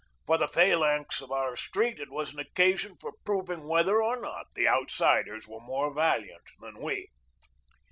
[0.25, 4.47] For the phalanx of our street it was an occasion for proving whether or not
[4.55, 7.07] the outsiders were more valiant than we.